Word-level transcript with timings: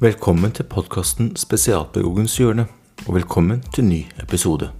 Velkommen 0.00 0.48
til 0.56 0.64
podkasten 0.64 1.34
Spesialpedagogens 1.36 2.38
hjørne, 2.40 2.64
og 3.04 3.18
velkommen 3.18 3.58
til 3.74 3.84
ny 3.84 3.98
episode. 4.22 4.70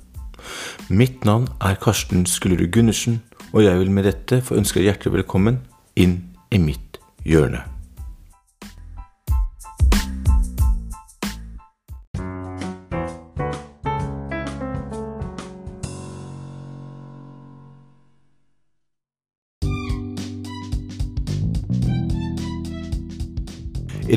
Mitt 0.88 1.26
navn 1.28 1.44
er 1.60 1.76
Karsten 1.76 2.24
Skullerud 2.26 2.70
Gundersen, 2.72 3.18
og 3.52 3.66
jeg 3.66 3.82
vil 3.82 3.90
med 3.92 4.08
dette 4.08 4.40
få 4.40 4.56
ønske 4.56 4.80
hjertelig 4.80 5.12
velkommen 5.18 5.60
inn 5.92 6.16
i 6.48 6.62
mitt 6.64 6.96
hjørne. 7.28 7.60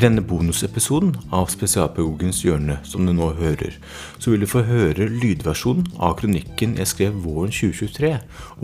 Denne 0.04 0.24
bonusepisoden 0.26 1.14
av 1.32 1.48
Spesialpedagogens 1.54 2.42
hjørne, 2.44 2.80
som 2.84 3.06
du 3.08 3.14
nå 3.16 3.30
hører, 3.38 3.78
så 4.20 4.34
vil 4.34 4.44
du 4.44 4.50
få 4.50 4.66
høre 4.68 5.08
lydversjonen 5.08 5.86
av 6.04 6.18
kronikken 6.20 6.76
jeg 6.80 6.90
skrev 6.92 7.22
våren 7.24 7.54
2023 7.54 8.12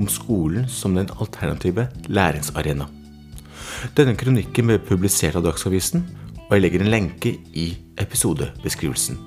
om 0.02 0.10
skolen 0.12 0.68
som 0.72 0.98
den 0.98 1.12
alternative 1.16 1.88
læringsarena. 2.12 2.90
Denne 3.96 4.18
kronikken 4.20 4.68
ble 4.68 4.80
publisert 4.84 5.40
av 5.40 5.46
Dagsavisen, 5.48 6.04
og 6.50 6.56
jeg 6.58 6.66
legger 6.66 6.84
en 6.84 6.92
lenke 6.92 7.36
i 7.56 7.70
episodebeskrivelsen. 8.02 9.20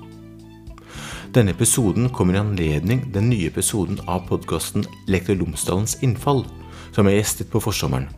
Denne 1.33 1.55
episoden 1.55 2.11
kommer 2.13 2.37
i 2.37 2.43
anledning 2.43 3.07
den 3.15 3.31
nye 3.31 3.49
episoden 3.49 3.97
av 4.05 4.27
podkasten 4.29 4.85
Lektor 5.09 5.39
Lomsdalens 5.39 5.97
innfall, 6.05 6.43
som 6.93 7.09
jeg 7.09 7.23
gjestet 7.23 7.49
på 7.49 7.63
forsommeren. 7.63 8.11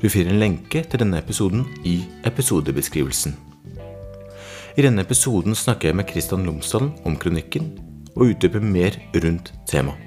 Du 0.00 0.08
finner 0.08 0.32
en 0.32 0.40
lenke 0.40 0.80
til 0.88 1.02
denne 1.02 1.18
episoden 1.20 1.66
i 1.84 1.98
episodebeskrivelsen. 2.24 3.34
I 4.78 4.84
denne 4.86 5.04
episoden 5.04 5.52
snakker 5.52 5.90
jeg 5.90 5.98
med 5.98 6.06
Kristian 6.08 6.46
Lomsdalen 6.46 6.94
om 7.04 7.18
kronikken, 7.20 7.74
og 8.16 8.32
utdyper 8.32 8.64
mer 8.64 8.96
rundt 9.20 9.52
temaet. 9.68 10.00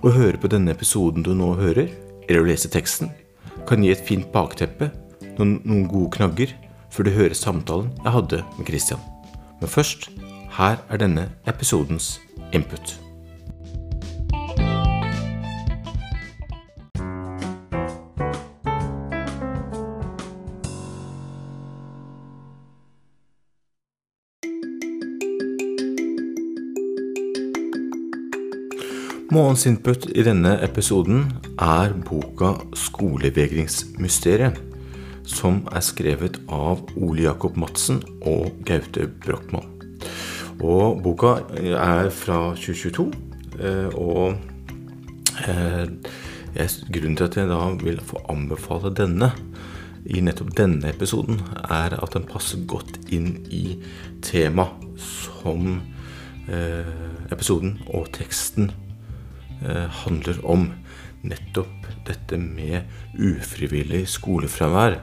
Å 0.00 0.12
høre 0.14 0.40
på 0.40 0.48
denne 0.48 0.72
episoden 0.72 1.26
du 1.26 1.34
nå 1.36 1.50
hører, 1.58 1.90
eller 2.24 2.40
å 2.40 2.48
lese 2.48 2.70
teksten, 2.72 3.10
kan 3.68 3.84
gi 3.84 3.92
et 3.92 4.00
fint 4.06 4.30
bakteppe, 4.32 4.88
noen, 5.36 5.58
noen 5.60 5.84
gode 5.90 6.14
knagger, 6.16 6.56
før 6.90 7.06
du 7.06 7.12
hører 7.18 7.36
samtalen 7.36 7.92
jeg 8.00 8.16
hadde 8.16 8.42
med 8.56 8.70
Kristian. 8.70 9.04
Men 9.60 9.68
først, 9.68 10.08
her 10.56 10.80
er 10.88 11.04
denne 11.04 11.28
episodens 11.52 12.14
input. 12.56 12.96
Månens 29.30 29.62
input 29.68 30.08
i 30.10 30.24
denne 30.26 30.56
episoden 30.58 31.28
er 31.62 31.92
boka 32.02 32.48
'Skolevegringsmysteriet', 32.74 34.58
som 35.22 35.60
er 35.70 35.84
skrevet 35.86 36.40
av 36.48 36.82
Ole 36.96 37.22
Jakob 37.28 37.54
Madsen 37.56 38.02
og 38.26 38.50
Gaute 38.66 39.06
Brochmann. 39.06 39.70
Og 40.58 40.98
boka 41.04 41.36
er 41.62 42.10
fra 42.10 42.56
2022, 42.58 43.06
eh, 43.62 43.94
og 43.94 44.34
eh, 45.46 45.86
grunnen 46.90 47.16
til 47.16 47.30
at 47.30 47.36
jeg 47.36 47.48
da 47.54 47.62
vil 47.86 48.02
få 48.02 48.26
anbefale 48.34 48.90
denne 48.90 49.30
i 50.10 50.18
nettopp 50.20 50.56
denne 50.58 50.90
episoden, 50.90 51.38
er 51.70 51.94
at 52.02 52.18
den 52.18 52.26
passer 52.26 52.66
godt 52.66 52.98
inn 53.14 53.46
i 53.46 53.78
temaet 54.26 54.74
som 54.98 55.76
eh, 56.50 56.94
episoden 57.30 57.78
og 57.94 58.10
teksten 58.10 58.72
handler 59.60 60.38
om 60.48 60.70
nettopp 61.26 61.88
dette 62.08 62.38
med 62.40 62.88
ufrivillig 63.18 64.06
skolefravær. 64.08 65.00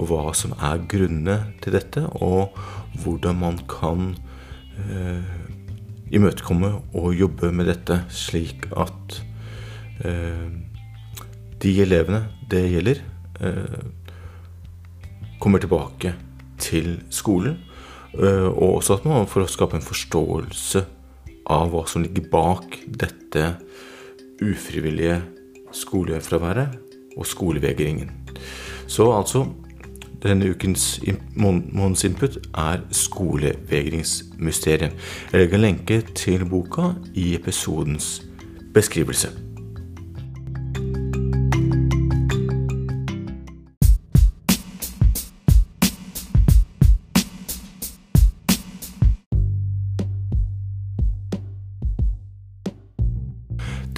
Og 0.00 0.10
hva 0.10 0.32
som 0.36 0.54
er 0.56 0.82
grunnene 0.90 1.52
til 1.62 1.76
dette, 1.76 2.02
og 2.18 2.56
hvordan 3.02 3.38
man 3.42 3.60
kan 3.70 4.14
eh, 4.80 5.40
imøtekomme 6.10 6.72
og 6.96 7.14
jobbe 7.14 7.52
med 7.54 7.70
dette 7.70 8.00
slik 8.14 8.66
at 8.72 9.20
eh, 10.04 10.46
de 11.60 11.74
elevene 11.84 12.24
det 12.50 12.64
gjelder, 12.72 13.02
eh, 13.44 13.80
kommer 15.40 15.62
tilbake 15.62 16.14
til 16.60 16.96
skolen. 17.12 17.60
Eh, 18.16 18.48
og 18.48 18.80
også 18.80 18.98
at 18.98 19.06
man 19.06 19.28
for 19.30 19.44
å 19.44 19.50
skape 19.50 19.78
en 19.78 19.86
forståelse 19.86 20.84
av 21.50 21.70
hva 21.72 21.84
som 21.88 22.02
ligger 22.04 22.26
bak 22.32 22.80
dette 22.86 23.44
ufrivillige 24.42 25.22
skolefraværet 25.72 26.68
og 27.16 27.26
skolevegringen. 27.26 28.10
Så 28.86 29.12
altså 29.12 29.46
denne 30.22 30.50
ukens 30.50 31.00
månedens 31.36 32.04
input 32.04 32.36
er 32.54 32.78
skolevegringsmysteriet. 32.90 34.92
Jeg 35.32 35.40
legger 35.40 35.54
en 35.54 35.60
lenke 35.60 36.00
til 36.14 36.44
boka 36.44 36.82
i 37.14 37.34
episodens 37.34 38.22
beskrivelse. 38.74 39.49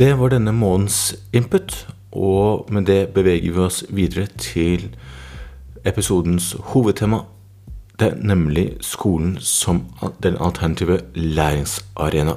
Det 0.02 0.18
var 0.18 0.28
denne 0.28 0.50
månedens 0.52 1.14
input, 1.32 1.88
og 2.12 2.72
med 2.74 2.82
det 2.82 3.12
beveger 3.14 3.52
vi 3.52 3.60
oss 3.62 3.84
videre 3.88 4.26
til 4.26 4.96
episodens 5.86 6.56
hovedtema, 6.58 7.20
det 8.00 8.08
er 8.08 8.16
nemlig 8.18 8.64
skolen 8.80 9.38
som 9.38 9.84
den 10.22 10.36
alternative 10.40 10.98
læringsarena. 11.14 12.34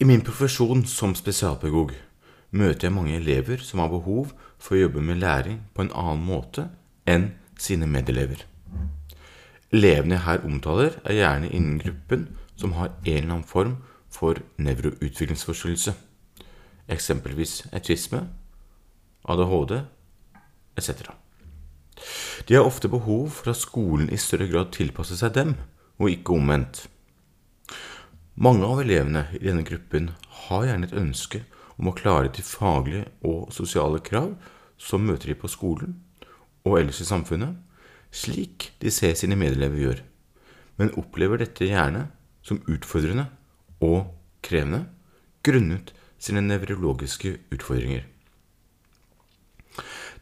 I 0.00 0.04
min 0.04 0.20
profesjon 0.20 0.84
som 0.84 1.14
spesialpedagog 1.14 1.92
møter 2.52 2.88
jeg 2.88 2.94
mange 2.94 3.16
elever 3.16 3.62
som 3.64 3.80
har 3.80 3.92
behov 3.92 4.32
for 4.60 4.76
å 4.76 4.84
jobbe 4.84 5.02
med 5.04 5.20
læring 5.22 5.62
på 5.74 5.86
en 5.86 5.94
annen 5.96 6.24
måte 6.26 6.68
enn 7.08 7.30
sine 7.58 7.88
medelever. 7.88 8.44
Elevene 9.72 10.18
jeg 10.18 10.26
her 10.26 10.44
omtaler, 10.44 10.98
er 11.04 11.16
gjerne 11.16 11.48
innen 11.48 11.80
gruppen 11.80 12.28
som 12.60 12.74
har 12.76 12.92
en 12.92 13.16
eller 13.16 13.30
annen 13.30 13.48
form 13.48 13.78
for 14.12 14.42
nevroutviklingsforstyrrelse, 14.60 15.94
eksempelvis 16.92 17.62
autisme, 17.72 18.26
ADHD 19.24 19.78
etc. 20.76 21.08
De 22.48 22.54
har 22.54 22.66
ofte 22.66 22.90
behov 22.92 23.30
for 23.30 23.52
at 23.52 23.60
skolen 23.60 24.10
i 24.12 24.20
større 24.20 24.50
grad 24.50 24.72
tilpasser 24.74 25.16
seg 25.16 25.32
dem, 25.38 25.54
og 25.96 26.10
ikke 26.10 26.36
omvendt. 26.36 26.86
Mange 28.34 28.66
av 28.66 28.80
elevene 28.82 29.26
i 29.38 29.44
denne 29.44 29.64
gruppen 29.64 30.10
har 30.48 30.66
gjerne 30.66 30.88
et 30.88 30.96
ønske 30.98 31.42
om 31.78 31.90
å 31.90 31.96
klare 31.96 32.32
de 32.34 32.44
faglige 32.44 33.06
og 33.26 33.52
sosiale 33.54 34.00
krav 34.04 34.34
som 34.80 35.04
møter 35.06 35.32
de 35.32 35.38
på 35.38 35.50
skolen 35.50 35.96
og 36.66 36.78
ellers 36.78 37.00
i 37.02 37.08
samfunnet, 37.08 37.56
slik 38.12 38.70
de 38.82 38.92
ser 38.92 39.16
sine 39.18 39.38
medelever 39.38 39.80
gjør, 39.82 40.02
men 40.78 40.94
opplever 41.00 41.40
dette 41.42 41.66
gjerne 41.66 42.06
som 42.44 42.60
utfordrende 42.70 43.26
og 43.82 44.12
krevende 44.44 44.84
grunnet 45.46 45.92
sine 46.22 46.42
nevrologiske 46.44 47.34
utfordringer. 47.54 48.06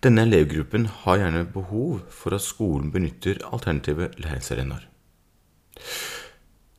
Denne 0.00 0.24
elevgruppen 0.24 0.86
har 1.02 1.18
gjerne 1.20 1.44
behov 1.52 2.06
for 2.14 2.32
at 2.32 2.44
skolen 2.44 2.88
benytter 2.94 3.42
alternative 3.52 4.08
læringsarenaer. 4.16 4.86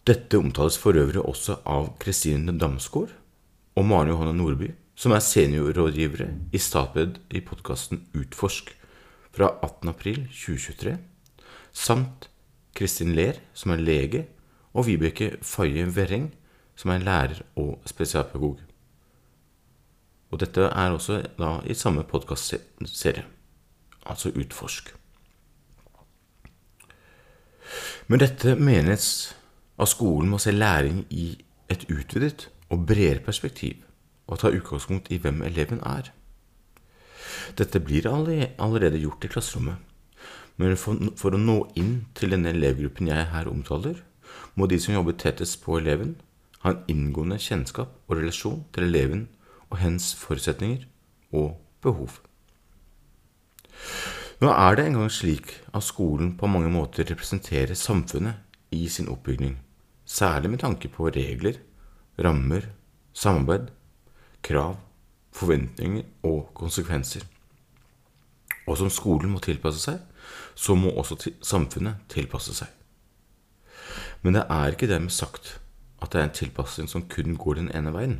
Dette 0.09 0.39
omtales 0.41 0.79
for 0.81 0.97
øvrig 0.97 1.21
også 1.21 1.59
av 1.69 1.91
Kristine 2.01 2.55
Damsgaard, 2.57 3.11
og 3.75 3.85
Maren 3.87 4.11
Johanne 4.11 4.33
Nordby, 4.35 4.71
som 4.95 5.13
er 5.15 5.23
seniorrådgivere 5.23 6.27
i 6.53 6.59
Statped 6.59 7.19
i 7.31 7.41
podkasten 7.45 8.03
Utforsk 8.17 8.73
fra 9.31 9.47
18.4.2023, 9.63 10.97
samt 11.71 12.27
Kristin 12.75 13.15
Ler, 13.15 13.39
som 13.53 13.71
er 13.71 13.83
lege, 13.83 14.25
og 14.73 14.87
Vibeke 14.87 15.37
Faye 15.41 15.87
Werring, 15.87 16.31
som 16.75 16.91
er 16.91 17.03
lærer 17.03 17.41
og 17.55 17.81
spesialpedagog. 17.85 18.59
Og 20.31 20.39
dette 20.39 20.67
er 20.69 20.95
også 20.95 21.21
da 21.39 21.57
i 21.67 21.75
samme 21.75 22.03
podkastserie, 22.07 23.25
altså 24.05 24.31
Utforsk. 24.35 24.93
Men 28.07 28.19
dette 28.19 28.55
menes 28.55 29.05
at 29.79 29.87
skolen 29.87 30.29
må 30.31 30.39
se 30.39 30.51
læring 30.51 31.05
i 31.09 31.35
et 31.71 31.85
utvidet 31.91 32.49
og 32.71 32.85
bredere 32.87 33.23
perspektiv, 33.23 33.83
og 34.27 34.39
ta 34.39 34.51
utgangspunkt 34.53 35.11
i 35.11 35.19
hvem 35.21 35.43
eleven 35.43 35.81
er. 35.83 36.11
Dette 37.57 37.81
blir 37.83 38.07
allerede 38.07 38.99
gjort 39.01 39.25
i 39.25 39.31
klasserommet, 39.31 39.75
men 40.57 40.77
for 40.77 41.33
å 41.33 41.39
nå 41.41 41.57
inn 41.79 42.05
til 42.15 42.33
denne 42.33 42.51
elevgruppen 42.53 43.09
jeg 43.11 43.29
her 43.33 43.49
omtaler, 43.51 43.99
må 44.55 44.67
de 44.67 44.79
som 44.79 44.95
jobber 44.95 45.17
tettest 45.19 45.61
på 45.63 45.79
eleven, 45.79 46.15
ha 46.61 46.73
en 46.73 46.83
inngående 46.91 47.39
kjennskap 47.41 47.95
og 48.07 48.19
relasjon 48.19 48.61
til 48.75 48.85
eleven 48.85 49.25
og 49.71 49.79
hens 49.81 50.11
forutsetninger 50.19 50.85
og 51.33 51.55
behov. 51.81 52.19
Nå 54.41 54.51
er 54.53 54.77
det 54.77 54.85
engang 54.89 55.09
slik 55.13 55.55
at 55.73 55.85
skolen 55.85 56.35
på 56.37 56.49
mange 56.49 56.69
måter 56.73 57.07
representerer 57.09 57.77
samfunnet 57.77 58.73
i 58.73 58.87
sin 58.89 59.09
oppbygning, 59.09 59.57
særlig 60.05 60.53
med 60.53 60.63
tanke 60.63 60.89
på 60.89 61.09
regler, 61.09 61.59
rammer, 62.19 62.67
samarbeid, 63.13 63.69
krav, 64.43 64.77
forventninger 65.31 66.03
og 66.27 66.51
konsekvenser. 66.57 67.23
Og 68.67 68.77
som 68.77 68.91
skolen 68.93 69.31
må 69.31 69.39
tilpasse 69.43 69.81
seg, 69.83 69.99
så 70.55 70.75
må 70.75 70.91
også 70.91 71.31
samfunnet 71.43 72.03
tilpasse 72.11 72.53
seg. 72.55 72.69
Men 74.21 74.37
det 74.37 74.45
er 74.49 74.73
ikke 74.73 74.89
dermed 74.89 75.13
sagt 75.13 75.57
at 76.01 76.13
det 76.13 76.19
er 76.19 76.27
en 76.29 76.35
tilpasning 76.35 76.89
som 76.89 77.07
kun 77.09 77.37
går 77.37 77.59
den 77.59 77.71
ene 77.75 77.93
veien. 77.93 78.19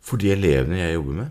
For 0.00 0.20
de 0.20 0.30
elevene 0.32 0.78
jeg 0.78 0.94
jobber 0.94 1.20
med, 1.20 1.30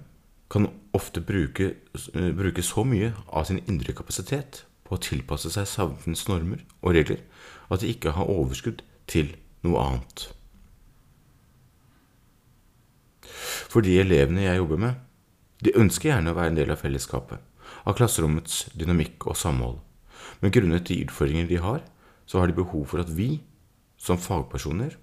kan 0.51 0.67
ofte 0.93 1.21
bruke, 1.21 1.73
bruke, 2.13 2.63
så 2.63 2.83
mye 2.85 3.13
av 3.33 3.47
sin 3.49 3.61
indre 3.65 3.95
kapasitet 3.97 4.63
på 4.85 4.95
å 4.95 5.01
tilpasse 5.01 5.49
seg 5.53 5.67
samfunnets 5.69 6.27
normer 6.29 6.61
og 6.81 6.93
regler 6.97 7.23
at 7.73 7.81
de 7.81 7.89
ikke 7.89 8.13
har 8.15 8.29
overskudd 8.29 8.83
til 9.09 9.33
noe 9.65 9.81
annet. 9.81 10.27
For 13.45 13.85
de 13.85 13.97
elevene 14.01 14.45
jeg 14.45 14.61
jobber 14.61 14.81
med, 14.81 15.01
de 15.65 15.75
ønsker 15.79 16.11
gjerne 16.11 16.33
å 16.33 16.37
være 16.37 16.53
en 16.53 16.59
del 16.59 16.71
av 16.73 16.81
fellesskapet, 16.81 17.41
av 17.85 17.97
klasserommets 17.97 18.65
dynamikk 18.77 19.27
og 19.29 19.39
samhold, 19.39 19.79
men 20.41 20.53
grunnet 20.53 20.87
de 20.89 21.01
utfordringer 21.05 21.49
de 21.49 21.61
har, 21.63 21.83
så 22.25 22.41
har 22.41 22.49
de 22.49 22.57
behov 22.57 22.87
for 22.89 23.01
at 23.03 23.11
vi, 23.13 23.39
som 24.01 24.19
fagpersoner, 24.21 24.97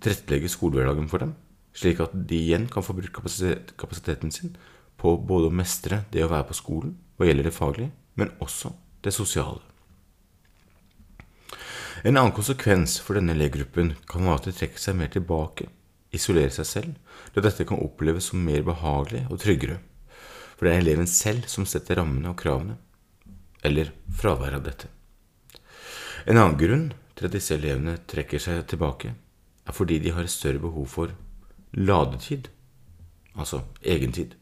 tilrettelegger 0.00 0.52
skolehverdagen 0.52 1.08
for 1.10 1.22
dem 1.22 1.36
slik 1.76 2.00
at 2.02 2.14
de 2.14 2.38
igjen 2.38 2.66
kan 2.70 2.84
få 2.84 2.94
brukt 2.96 3.14
kapasiteten 3.14 4.32
sin 4.34 4.54
på 5.00 5.14
både 5.16 5.48
å 5.48 5.54
mestre 5.54 6.04
det 6.12 6.24
å 6.24 6.30
være 6.30 6.50
på 6.50 6.58
skolen 6.58 6.96
hva 7.16 7.28
gjelder 7.28 7.48
det 7.48 7.56
faglige, 7.56 7.92
men 8.16 8.32
også 8.40 8.72
det 9.04 9.12
sosiale. 9.14 9.62
En 12.00 12.16
annen 12.16 12.32
konsekvens 12.32 12.96
for 13.04 13.16
denne 13.18 13.34
elevgruppen 13.36 13.92
kan 14.08 14.24
være 14.24 14.40
at 14.40 14.48
de 14.48 14.56
trekker 14.56 14.80
seg 14.80 14.96
mer 14.96 15.10
tilbake, 15.12 15.68
isolerer 16.14 16.52
seg 16.54 16.66
selv, 16.68 16.94
da 17.34 17.42
dette 17.44 17.66
kan 17.68 17.80
oppleves 17.80 18.30
som 18.30 18.42
mer 18.44 18.64
behagelig 18.66 19.26
og 19.30 19.40
tryggere. 19.42 19.78
For 20.56 20.66
det 20.66 20.74
er 20.74 20.82
eleven 20.82 21.08
selv 21.08 21.46
som 21.48 21.66
setter 21.68 22.00
rammene 22.00 22.32
og 22.32 22.38
kravene, 22.40 22.76
eller 23.64 23.92
fraværet 24.16 24.58
av 24.58 24.66
dette. 24.66 24.90
En 26.26 26.36
annen 26.36 26.58
grunn 26.60 26.90
til 27.16 27.28
at 27.28 27.34
disse 27.34 27.54
elevene 27.56 27.98
trekker 28.10 28.42
seg 28.42 28.64
tilbake, 28.68 29.14
er 29.66 29.76
fordi 29.76 30.00
de 30.02 30.12
har 30.16 30.28
større 30.28 30.60
behov 30.62 30.88
for 30.90 31.14
ladetid, 31.76 32.50
altså 33.36 33.62
egentid. 33.80 34.34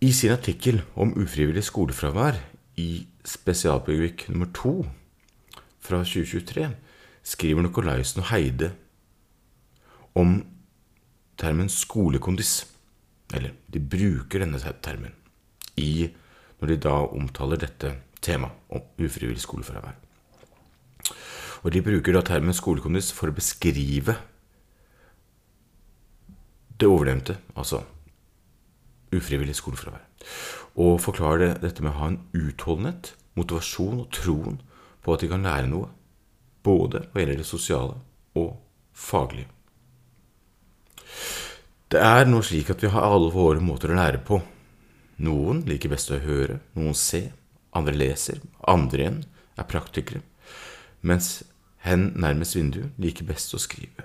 I 0.00 0.12
sin 0.12 0.34
artikkel 0.34 0.82
om 0.94 1.14
ufrivillig 1.16 1.64
skolefravær 1.64 2.36
i 2.76 3.06
Spesialpedagogikk 3.26 4.28
nummer 4.28 4.50
to 4.54 4.74
fra 5.80 6.02
2023 6.04 6.66
skriver 7.26 7.64
Nikolaisen 7.64 8.20
og 8.20 8.28
Heide 8.30 8.74
om 10.16 10.38
termen 11.36 11.68
skolekondis. 11.72 12.64
Eller 13.34 13.56
de 13.72 13.82
bruker 13.82 14.42
denne 14.42 14.60
termen 14.82 15.14
i, 15.76 16.08
når 16.60 16.72
de 16.72 16.76
da 16.86 16.96
omtaler 17.04 17.60
dette 17.60 17.92
temaet 18.24 18.72
om 18.72 18.84
ufrivillig 19.02 19.42
skolefravær. 19.44 19.98
Og 21.64 21.72
de 21.74 21.82
bruker 21.82 22.14
da 22.14 22.22
termen 22.24 22.56
skolekondis 22.56 23.10
for 23.14 23.30
å 23.30 23.36
beskrive 23.36 24.16
det 26.76 26.88
overnevnte, 26.88 27.38
altså 27.56 27.82
ufrivillig 29.16 29.56
skolefravær. 29.56 30.04
Og 30.76 31.00
forklarer 31.00 31.56
dette 31.62 31.82
med 31.82 31.94
å 31.94 32.00
ha 32.00 32.10
en 32.12 32.20
utholdenhet, 32.36 33.14
motivasjon 33.36 34.02
og 34.04 34.10
troen 34.14 34.60
på 35.04 35.14
at 35.14 35.24
de 35.24 35.30
kan 35.32 35.44
lære 35.44 35.70
noe, 35.72 35.90
både 36.66 37.06
hva 37.10 37.22
gjelder 37.22 37.42
det 37.42 37.48
sosiale 37.48 37.98
og 38.36 38.56
faglige. 38.92 39.55
Det 41.96 42.02
er 42.04 42.26
nå 42.28 42.42
slik 42.44 42.68
at 42.68 42.82
vi 42.84 42.90
har 42.92 43.06
alle 43.08 43.30
våre 43.32 43.62
måter 43.64 43.88
å 43.88 43.94
lære 43.96 44.18
på. 44.20 44.36
Noen 45.24 45.62
liker 45.64 45.88
best 45.88 46.10
å 46.12 46.18
høre, 46.20 46.58
noen 46.76 46.92
se, 46.92 47.22
andre 47.72 47.94
leser, 47.96 48.42
andre 48.68 49.00
igjen 49.00 49.16
er 49.56 49.68
praktikere, 49.70 50.20
mens 51.00 51.38
hen 51.88 52.10
nærmest 52.20 52.58
vinduet 52.58 53.00
liker 53.00 53.24
best 53.24 53.56
å 53.56 53.62
skrive. 53.64 54.04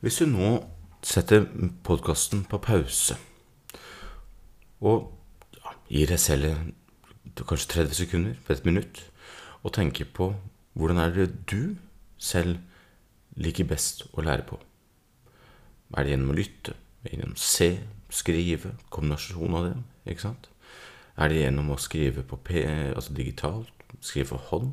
Hvis 0.00 0.22
du 0.22 0.30
nå 0.32 0.54
setter 1.04 1.44
podkasten 1.84 2.46
på 2.48 2.62
pause 2.64 3.18
og 4.80 5.10
ja, 5.60 5.76
gir 5.92 6.16
deg 6.16 6.24
selv 6.24 7.44
kanskje 7.44 7.74
30 7.84 8.00
sekunder, 8.00 8.36
et 8.48 8.64
minutt, 8.64 9.04
og 9.60 9.76
tenker 9.76 10.08
på 10.08 10.32
hvordan 10.72 11.04
er 11.04 11.18
det 11.18 11.32
du 11.44 11.74
selv 12.16 12.64
liker 13.36 13.68
best 13.68 14.06
å 14.16 14.24
lære 14.24 14.48
på. 14.48 14.56
Er 15.92 16.06
det 16.06 16.16
gjennom 16.16 16.32
å 16.32 16.40
lytte, 16.40 16.80
gjennom 17.06 17.36
se, 17.38 17.72
skrive, 18.10 18.74
kombinasjon 18.90 19.56
av 19.56 19.68
det? 19.68 19.76
ikke 20.10 20.26
sant? 20.26 20.50
Er 21.20 21.30
det 21.30 21.42
gjennom 21.42 21.72
å 21.72 21.80
skrive 21.80 22.24
på 22.26 22.38
P, 22.44 22.64
altså 22.94 23.14
digitalt, 23.16 23.72
skrive 24.00 24.32
for 24.32 24.50
hånd? 24.50 24.70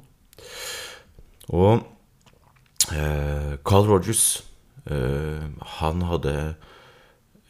Og 1.54 1.84
eh, 2.92 3.56
Carl 3.68 3.88
Rogers 3.88 4.28
Eh, 4.88 5.44
han 5.80 6.04
hadde 6.08 6.34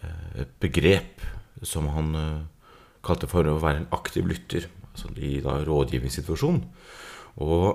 eh, 0.01 0.41
et 0.41 0.53
begrep 0.63 1.21
som 1.61 1.89
han 1.93 2.15
eh, 2.17 2.71
kalte 3.05 3.29
for 3.29 3.45
å 3.45 3.59
være 3.61 3.83
en 3.83 3.91
aktiv 3.93 4.25
lytter, 4.25 4.65
altså 4.89 5.11
i 5.21 5.37
da 5.45 5.59
rådgivningssituasjonen. 5.67 6.63
Og 7.45 7.67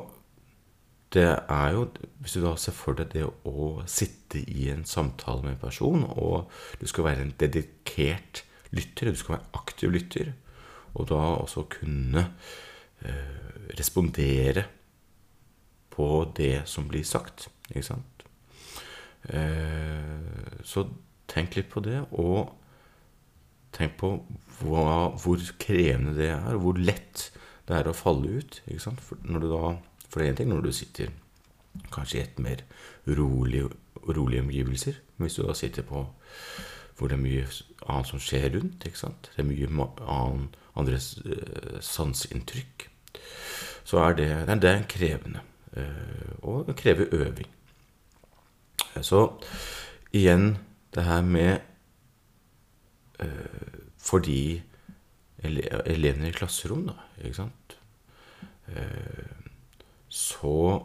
det 1.12 1.28
er 1.28 1.72
jo, 1.74 1.86
hvis 2.22 2.36
du 2.38 2.44
da 2.44 2.54
ser 2.60 2.74
for 2.76 2.96
deg 2.96 3.10
det 3.12 3.26
å 3.26 3.82
sitte 3.90 4.40
i 4.40 4.70
en 4.72 4.84
samtale 4.88 5.44
med 5.44 5.56
en 5.56 5.64
person, 5.66 6.06
og 6.08 6.52
du 6.80 6.86
skal 6.88 7.08
være 7.10 7.26
en 7.26 7.34
dedikert 7.40 8.44
lytter, 8.72 9.12
du 9.12 9.20
skal 9.20 9.36
være 9.36 9.50
aktiv 9.60 9.92
lytter, 9.92 10.32
og 10.96 11.08
da 11.10 11.20
også 11.36 11.66
kunne 11.72 12.24
eh, 13.04 13.68
respondere 13.78 14.64
på 15.92 16.08
det 16.36 16.64
som 16.68 16.88
blir 16.88 17.04
sagt. 17.04 17.48
Ikke 17.68 17.86
sant? 17.92 18.26
Eh, 19.28 20.58
så 20.64 20.86
tenk 21.30 21.56
litt 21.56 21.70
på 21.72 21.84
det, 21.84 22.00
og 22.16 22.52
tenk 23.72 23.96
på 24.00 24.14
hva, 24.62 25.12
hvor 25.20 25.44
krevende 25.60 26.16
det 26.16 26.32
er, 26.34 26.52
og 26.56 26.66
hvor 26.66 26.80
lett 26.80 27.28
det 27.68 27.78
er 27.78 27.88
å 27.88 27.96
falle 27.96 28.40
ut. 28.40 28.60
Ikke 28.66 28.86
sant? 28.88 29.00
For, 29.04 29.20
når 29.24 29.44
du 29.44 29.50
da, 29.52 29.72
for 30.12 30.20
det 30.20 30.28
er 30.28 30.32
én 30.32 30.36
ting 30.36 30.50
når 30.52 30.66
du 30.66 30.72
sitter 30.76 31.12
kanskje 31.92 32.18
i 32.18 32.22
et 32.26 32.38
mer 32.38 32.60
rolig, 33.08 33.64
rolige 33.96 34.42
omgivelser, 34.44 34.98
men 35.16 35.26
hvis 35.26 35.38
du 35.38 35.46
da 35.46 35.54
sitter 35.56 35.86
på 35.88 36.04
hvor 36.98 37.08
det 37.08 37.16
er 37.16 37.22
mye 37.22 37.46
annet 37.88 38.10
som 38.10 38.20
skjer 38.20 38.50
rundt, 38.52 38.84
ikke 38.86 39.00
sant? 39.00 39.30
det 39.32 39.40
er 39.40 39.48
mye 39.48 39.86
annen, 40.04 40.50
andres 40.76 41.14
uh, 41.24 41.80
sanseinntrykk, 41.80 42.84
så 43.88 44.04
er 44.04 44.18
det, 44.20 44.28
det 44.62 44.70
er 44.70 44.84
krevende. 44.88 45.40
Uh, 45.72 46.36
og 46.42 46.66
det 46.68 46.76
krever 46.76 47.08
øving. 47.16 47.48
Så 49.00 49.24
igjen 50.12 50.58
det 50.94 51.04
her 51.04 51.22
med 51.22 51.58
fordi 53.96 53.98
For 54.02 54.18
de 54.18 54.62
elevene 55.86 56.28
i 56.28 56.34
klasserom, 56.34 56.88
da, 56.88 56.92
ikke 57.22 57.36
sant 57.36 57.76
Så 60.12 60.82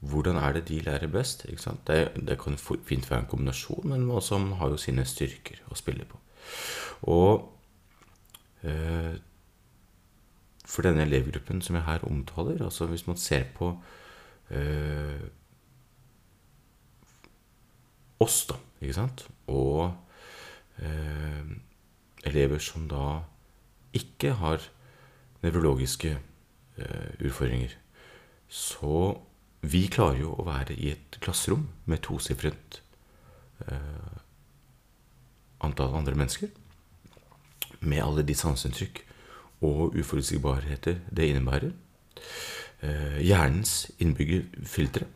hvordan 0.00 0.36
er 0.36 0.52
det 0.52 0.68
de 0.68 0.80
lærer 0.80 1.08
best? 1.08 1.46
Det, 1.86 2.12
det 2.28 2.36
kan 2.40 2.58
fint 2.58 3.10
være 3.10 3.20
en 3.20 3.26
kombinasjon, 3.26 3.88
men 3.88 4.10
også 4.10 4.38
har 4.60 4.68
jo 4.68 4.76
sine 4.80 5.04
styrker 5.04 5.60
å 5.68 5.76
spille 5.76 6.04
på. 6.08 6.20
Og 7.08 7.48
eh, 8.64 9.16
for 10.64 10.86
denne 10.86 11.04
elevgruppen 11.04 11.60
som 11.64 11.76
jeg 11.76 11.84
her 11.84 12.04
omtaler, 12.08 12.64
altså 12.64 12.86
hvis 12.86 13.06
man 13.06 13.16
ser 13.20 13.44
på 13.56 13.72
eh, 14.50 15.24
oss, 18.20 18.44
da, 18.48 18.56
ikke 18.80 18.96
sant? 18.96 19.26
Og 19.48 19.90
eh, 20.80 21.52
elever 22.28 22.60
som 22.60 22.88
da 22.88 23.20
ikke 23.96 24.36
har 24.40 24.64
nevrologiske 25.42 26.18
utfordringer, 27.20 27.76
Så 28.48 29.20
vi 29.60 29.84
klarer 29.92 30.22
jo 30.22 30.32
å 30.34 30.46
være 30.46 30.74
i 30.74 30.90
et 30.94 31.18
klasserom 31.20 31.66
med 31.84 32.00
tosifret 32.06 32.80
eh, 33.68 34.16
antall 35.60 35.94
andre 35.98 36.16
mennesker. 36.16 36.48
Med 37.80 38.02
alle 38.02 38.24
de 38.26 38.36
sanseinntrykk 38.36 39.02
og 39.68 39.96
uforutsigbarheter 40.00 41.00
det 41.12 41.28
innebærer. 41.28 41.72
Eh, 42.80 43.20
hjernens 43.20 43.90
innbyggerfiltre. 44.00 45.06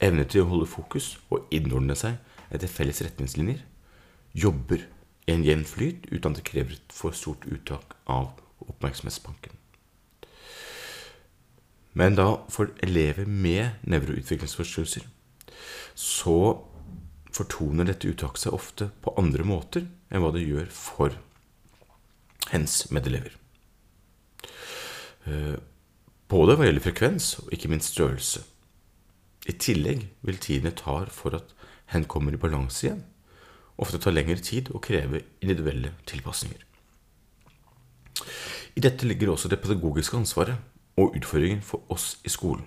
Evne 0.00 0.26
til 0.28 0.44
å 0.44 0.50
holde 0.50 0.68
fokus 0.68 1.14
og 1.32 1.48
innordne 1.50 1.96
seg 1.96 2.20
etter 2.52 2.68
felles 2.68 3.00
retningslinjer. 3.00 3.62
Jobber 4.36 4.84
i 5.26 5.32
en 5.32 5.44
jevn 5.44 5.64
flyt 5.66 6.10
uten 6.12 6.34
at 6.34 6.42
det 6.42 6.48
krever 6.50 6.76
et 6.76 6.92
for 6.92 7.16
stort 7.16 7.48
uttak 7.48 7.96
av 8.04 8.36
oppmerksomhetsbanken. 8.66 9.56
Men 11.96 12.16
da 12.18 12.28
for 12.52 12.74
elever 12.84 13.24
med 13.24 13.80
nevroutviklingsforstyrrelser 13.88 15.06
så 15.96 16.38
fortoner 17.32 17.88
dette 17.88 18.10
uttaket 18.10 18.44
seg 18.44 18.56
ofte 18.56 18.90
på 19.04 19.14
andre 19.20 19.46
måter 19.48 19.86
enn 20.10 20.20
hva 20.20 20.32
det 20.34 20.44
gjør 20.44 20.68
for 20.72 21.16
hens 22.52 22.84
medelever. 22.92 23.32
Eh, 25.26 25.56
både 26.28 26.56
hva 26.56 26.68
gjelder 26.68 26.84
frekvens 26.84 27.30
og 27.42 27.50
ikke 27.54 27.72
minst 27.72 27.96
størrelse. 27.96 28.44
I 29.48 29.56
tillegg 29.62 30.06
vil 30.26 30.40
tiden 30.42 30.68
det 30.68 30.82
tar 30.82 31.08
for 31.14 31.36
at 31.38 31.52
hen 31.94 32.06
kommer 32.10 32.34
i 32.34 32.40
balanse 32.40 32.86
igjen, 32.86 33.04
ofte 33.80 34.00
ta 34.02 34.12
lengre 34.12 34.40
tid 34.42 34.72
og 34.74 34.82
kreve 34.84 35.22
individuelle 35.40 35.94
tilpasninger. 36.08 36.62
I 38.76 38.82
dette 38.84 39.08
ligger 39.08 39.32
også 39.32 39.48
det 39.48 39.62
pedagogiske 39.62 40.18
ansvaret 40.18 40.60
og 40.96 41.16
utfordringen 41.16 41.62
for 41.64 41.84
oss 41.92 42.16
i 42.24 42.32
skolen. 42.32 42.64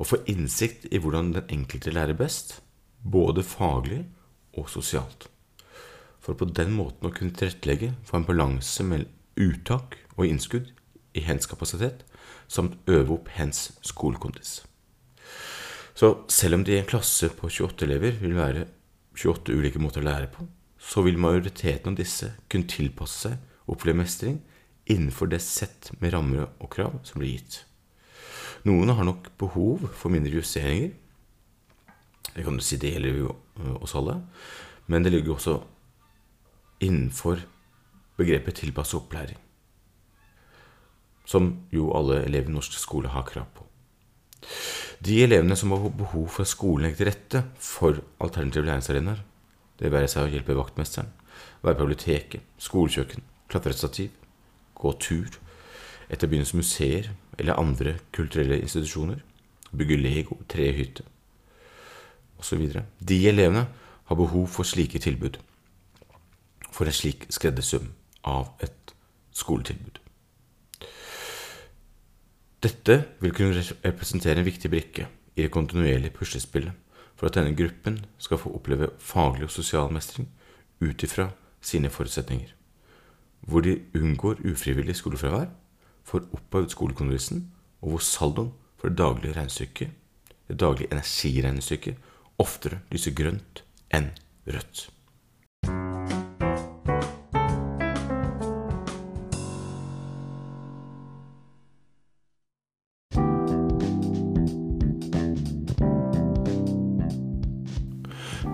Å 0.00 0.06
få 0.06 0.22
innsikt 0.30 0.86
i 0.90 1.00
hvordan 1.02 1.34
den 1.34 1.50
enkelte 1.52 1.92
lærer 1.92 2.16
best, 2.16 2.60
både 3.02 3.44
faglig 3.44 4.04
og 4.56 4.70
sosialt. 4.72 5.28
For 6.20 6.36
på 6.36 6.48
den 6.48 6.72
måten 6.76 7.08
å 7.08 7.14
kunne 7.14 7.36
tilrettelegge 7.36 7.94
for 8.04 8.20
en 8.20 8.28
balanse 8.28 8.84
mellom 8.86 9.10
uttak 9.40 9.96
og 10.16 10.26
innskudd 10.28 10.72
i 11.16 11.22
hens 11.24 11.48
kapasitet, 11.48 12.04
samt 12.50 12.76
øve 12.90 13.16
opp 13.16 13.30
hens 13.36 13.70
skolekondis. 13.86 14.60
Så 15.94 16.24
selv 16.32 16.58
om 16.58 16.64
det 16.64 16.74
i 16.76 16.80
en 16.80 16.88
klasse 16.88 17.30
på 17.36 17.48
28 17.48 17.86
elever 17.86 18.16
vil 18.20 18.36
være 18.36 18.66
28 19.16 19.56
ulike 19.56 19.80
måter 19.82 20.02
å 20.02 20.08
lære 20.08 20.30
på, 20.32 20.46
så 20.80 21.04
vil 21.04 21.20
majoriteten 21.20 21.92
av 21.92 21.98
disse 21.98 22.30
kunne 22.48 22.70
tilpasse 22.70 23.26
seg 23.26 23.36
og 23.66 23.76
oppleve 23.76 24.00
mestring 24.00 24.38
innenfor 24.90 25.30
det 25.30 25.40
sett 25.44 25.92
med 26.00 26.14
rammer 26.14 26.48
og 26.58 26.70
krav 26.72 26.98
som 27.06 27.22
blir 27.22 27.36
gitt. 27.36 27.62
Noen 28.68 28.92
har 28.92 29.06
nok 29.06 29.30
behov 29.40 29.86
for 29.96 30.12
mindre 30.12 30.40
justeringer. 30.40 30.92
Det 32.34 32.44
kan 32.44 32.58
du 32.58 32.64
si 32.64 32.78
det 32.80 32.92
gjelder 32.94 33.22
jo 33.22 33.30
øh, 33.32 33.76
oss 33.80 33.94
alle. 33.96 34.18
Men 34.90 35.06
det 35.06 35.14
ligger 35.14 35.36
også 35.36 35.56
innenfor 36.84 37.40
begrepet 38.20 38.60
tilpasset 38.60 39.00
opplæring. 39.00 39.38
Som 41.24 41.50
jo 41.72 41.92
alle 41.96 42.24
elever 42.26 42.50
i 42.50 42.56
norsk 42.58 42.76
skole 42.76 43.12
har 43.12 43.24
krav 43.28 43.48
på. 43.54 43.64
De 45.00 45.22
elevene 45.24 45.56
som 45.56 45.72
har 45.72 45.88
behov 45.96 46.28
for 46.28 46.44
at 46.44 46.52
skolen 46.52 46.84
legger 46.84 47.00
til 47.00 47.08
rette 47.08 47.42
for 47.62 48.02
alternative 48.20 48.66
læringsarenaer, 48.66 49.22
det 49.80 49.92
være 49.92 50.10
seg 50.12 50.26
å 50.26 50.32
hjelpe 50.32 50.56
vaktmesteren, 50.58 51.08
være 51.64 51.78
på 51.78 51.86
biblioteket, 51.86 52.44
skolekjøkken, 52.60 53.24
klatrestativ, 53.48 54.10
gå 54.80 54.92
tur, 55.02 55.38
etter 56.10 56.30
byens 56.30 56.54
museer 56.56 57.10
eller 57.38 57.60
andre 57.60 57.98
kulturelle 58.12 58.60
institusjoner, 58.60 59.20
bygge 59.76 59.96
Lego, 59.96 60.40
trehytte 60.48 61.04
osv. 62.40 62.66
De 62.98 63.28
elevene 63.28 63.66
har 64.04 64.16
behov 64.16 64.48
for 64.48 64.66
slike 64.66 64.98
tilbud, 64.98 65.38
for 66.72 66.88
en 66.88 66.96
slik 66.96 67.26
skreddersøm 67.30 67.90
av 68.24 68.54
et 68.64 68.94
skoletilbud. 69.36 70.00
Dette 72.60 72.96
vil 73.20 73.32
kunne 73.32 73.64
representere 73.84 74.40
en 74.40 74.48
viktig 74.48 74.70
brikke 74.70 75.06
i 75.36 75.44
det 75.46 75.52
kontinuerlige 75.52 76.12
puslespillet 76.16 76.72
for 77.16 77.28
at 77.28 77.36
denne 77.36 77.56
gruppen 77.56 78.00
skal 78.20 78.40
få 78.40 78.52
oppleve 78.56 78.90
faglig 78.98 79.48
og 79.48 79.54
sosial 79.54 79.92
mestring 79.92 80.28
ut 80.80 81.04
ifra 81.04 81.30
sine 81.60 81.92
forutsetninger 81.92 82.52
hvor 83.50 83.64
de 83.66 83.80
unngår 83.98 84.44
ufrivillig 84.46 84.96
skolefravær, 84.96 85.50
får 86.06 86.28
opphevet 86.36 86.70
skolekongresen, 86.74 87.42
og 87.82 87.94
hvor 87.94 88.04
saldoen 88.04 88.52
for 88.78 88.88
det 88.88 88.98
daglige 88.98 89.34
regnestykket, 89.36 89.90
det 90.48 90.60
daglige 90.60 90.90
energiregnestykket, 90.92 91.98
oftere 92.40 92.80
lyser 92.92 93.14
grønt 93.14 93.62
enn 93.94 94.10
rødt. 94.46 94.86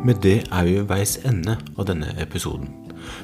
Med 0.06 0.20
det 0.22 0.44
er 0.54 0.64
vi 0.68 0.74
ved 0.76 0.84
veis 0.86 1.16
ende 1.26 1.56
av 1.74 1.88
denne 1.88 2.12
episoden. 2.22 2.68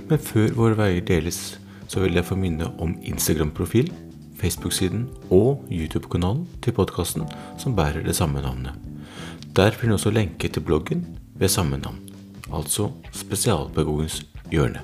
Men 0.08 0.18
før 0.18 0.54
våre 0.56 0.78
veier 0.80 1.04
deles, 1.06 1.60
så 1.86 2.02
vil 2.02 2.16
jeg 2.18 2.26
få 2.26 2.34
minne 2.34 2.72
om 2.82 2.96
Instagram-profil, 3.06 3.92
Facebook-siden 4.40 5.04
og 5.30 5.62
YouTube-kanalen 5.70 6.48
til 6.64 6.74
podkasten 6.74 7.28
som 7.62 7.76
bærer 7.78 8.02
det 8.02 8.16
samme 8.18 8.42
navnet. 8.42 8.74
Der 9.54 9.70
finner 9.70 9.94
du 9.94 10.00
også 10.00 10.10
lenke 10.10 10.48
til 10.48 10.64
bloggen 10.66 11.06
ved 11.38 11.54
samme 11.54 11.78
navn, 11.78 12.00
altså 12.50 12.90
Spesialpedagogens 13.14 14.24
hjørne. 14.50 14.82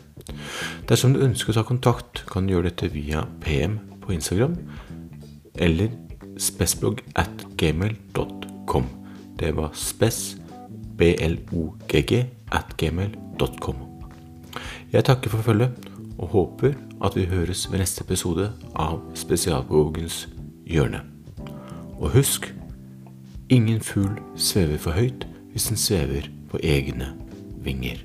Dersom 0.86 1.16
du 1.16 1.24
ønsker 1.26 1.50
å 1.50 1.58
ta 1.58 1.66
kontakt, 1.66 2.22
kan 2.30 2.46
du 2.46 2.54
gjøre 2.54 2.70
dette 2.70 2.92
via 2.94 3.24
PM 3.42 3.80
på 4.04 4.14
Instagram 4.14 4.54
eller 5.58 5.90
spesblogg 6.38 7.02
at 7.18 7.48
gmail.com. 7.58 8.86
Det 9.40 9.56
var 9.56 9.74
spes, 9.74 10.36
blogg, 10.98 11.78
Jeg 14.92 15.04
takker 15.04 15.30
for 15.30 15.42
følget 15.42 15.70
og 16.18 16.28
håper 16.28 16.74
at 17.04 17.16
vi 17.16 17.24
høres 17.24 17.68
ved 17.70 17.78
neste 17.78 18.02
episode 18.02 18.52
av 18.74 18.98
Spesialpedagogens 19.14 20.28
hjørne. 20.66 21.00
Og 21.98 22.10
husk 22.10 22.54
ingen 23.48 23.80
fugl 23.80 24.18
svever 24.36 24.78
for 24.78 24.90
høyt 24.90 25.26
hvis 25.52 25.70
den 25.70 25.76
svever 25.76 26.26
på 26.50 26.58
egne 26.62 27.12
vinger. 27.62 28.02